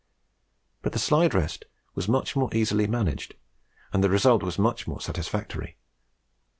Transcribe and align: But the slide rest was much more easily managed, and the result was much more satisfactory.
But 0.81 0.93
the 0.93 0.97
slide 0.97 1.35
rest 1.35 1.65
was 1.93 2.07
much 2.09 2.35
more 2.35 2.49
easily 2.55 2.87
managed, 2.87 3.35
and 3.93 4.03
the 4.03 4.09
result 4.09 4.41
was 4.41 4.57
much 4.57 4.87
more 4.87 4.99
satisfactory. 4.99 5.77